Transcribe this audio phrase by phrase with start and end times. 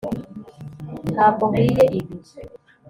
[1.13, 1.99] ntabwo nkwiye ibi